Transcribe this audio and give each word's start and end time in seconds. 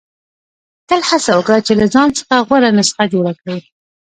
•تل 0.89 1.01
هڅه 1.09 1.31
وکړه 1.35 1.59
چې 1.65 1.73
له 1.79 1.85
ځان 1.93 2.09
څخه 2.17 2.33
غوره 2.47 2.69
نسخه 2.77 3.03
جوړه 3.13 3.33
کړې. 3.41 3.57